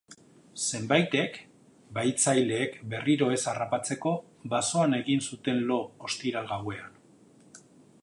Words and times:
Zenbaitek, 0.69 1.37
bahitzaileek 1.97 2.79
berriro 2.95 3.29
ez 3.37 3.39
harrapatzeko, 3.53 4.17
basoan 4.57 5.01
egin 5.03 5.25
zuten 5.29 5.65
lo 5.73 5.81
ostiral 6.09 6.53
gauean. 6.57 7.03